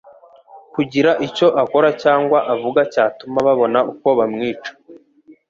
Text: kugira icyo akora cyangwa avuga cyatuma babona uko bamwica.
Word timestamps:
kugira 0.73 1.11
icyo 1.27 1.47
akora 1.63 1.89
cyangwa 2.03 2.37
avuga 2.53 2.81
cyatuma 2.93 3.37
babona 3.47 3.79
uko 3.91 4.07
bamwica. 4.17 4.69